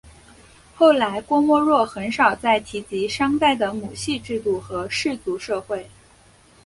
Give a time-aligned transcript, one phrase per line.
[0.73, 5.87] 后来郭沫若很少再提及商代的母系制度和氏族社会。